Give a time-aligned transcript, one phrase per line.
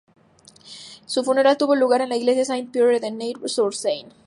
[1.05, 4.09] Su funeral tuvo lugar en la Iglesia Saint-Pierre de Neuilly-sur-Seine.